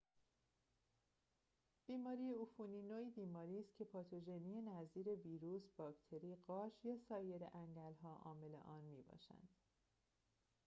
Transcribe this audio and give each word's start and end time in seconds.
بیماری 1.87 2.31
عفونی 2.33 2.81
نوعی 2.81 3.09
بیماری 3.09 3.59
است 3.59 3.75
که 3.77 3.83
پاتوژنی 3.83 4.61
نظیر 4.61 5.09
ویروس 5.09 5.61
باکتری 5.77 6.35
قارچ 6.47 6.85
یا 6.85 6.97
سایر 7.09 7.41
انگل‌ها 7.53 8.15
عامل 8.25 8.55
آن 8.55 8.83
می‌باشد 8.83 9.47